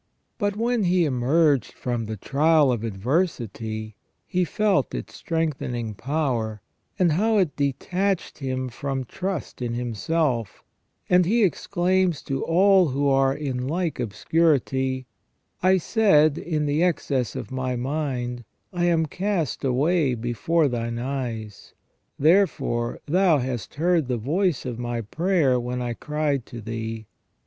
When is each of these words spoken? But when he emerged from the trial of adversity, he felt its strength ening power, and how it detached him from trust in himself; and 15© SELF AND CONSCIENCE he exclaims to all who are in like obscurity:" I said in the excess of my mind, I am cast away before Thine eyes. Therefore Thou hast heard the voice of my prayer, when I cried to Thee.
But 0.39 0.55
when 0.55 0.85
he 0.85 1.05
emerged 1.05 1.73
from 1.73 2.07
the 2.07 2.17
trial 2.17 2.71
of 2.71 2.83
adversity, 2.83 3.95
he 4.25 4.43
felt 4.43 4.95
its 4.95 5.13
strength 5.13 5.59
ening 5.59 5.95
power, 5.95 6.63
and 6.97 7.11
how 7.11 7.37
it 7.37 7.55
detached 7.55 8.39
him 8.39 8.67
from 8.67 9.03
trust 9.03 9.61
in 9.61 9.75
himself; 9.75 10.63
and 11.07 11.23
15© 11.25 11.25
SELF 11.25 11.25
AND 11.25 11.25
CONSCIENCE 11.25 11.31
he 11.33 11.43
exclaims 11.43 12.21
to 12.23 12.43
all 12.45 12.87
who 12.87 13.09
are 13.09 13.35
in 13.35 13.67
like 13.67 13.99
obscurity:" 13.99 15.05
I 15.61 15.77
said 15.77 16.39
in 16.39 16.65
the 16.65 16.81
excess 16.81 17.35
of 17.35 17.51
my 17.51 17.75
mind, 17.75 18.43
I 18.73 18.85
am 18.85 19.05
cast 19.05 19.63
away 19.63 20.15
before 20.15 20.67
Thine 20.67 20.97
eyes. 20.97 21.75
Therefore 22.17 22.99
Thou 23.05 23.37
hast 23.37 23.75
heard 23.75 24.07
the 24.07 24.17
voice 24.17 24.65
of 24.65 24.79
my 24.79 25.01
prayer, 25.01 25.59
when 25.59 25.79
I 25.79 25.93
cried 25.93 26.47
to 26.47 26.59
Thee. 26.59 27.05